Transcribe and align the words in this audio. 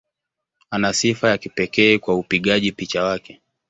Ana 0.71 0.93
sifa 0.93 1.29
ya 1.29 1.37
kipekee 1.37 1.97
kwa 1.97 2.15
upigaji 2.15 2.71
picha 2.71 3.03
wake. 3.03 3.41